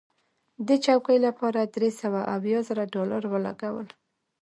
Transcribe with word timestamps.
دې 0.67 0.75
چوکۍ 0.85 1.17
لپاره 1.27 1.59
درې 1.75 1.89
سوه 2.01 2.19
اویا 2.35 2.59
زره 2.67 2.83
ډالره 2.93 3.27
ولګول. 3.33 3.87